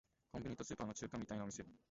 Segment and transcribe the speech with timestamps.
[0.31, 1.63] コンビニとスーパーの中間みたいなお店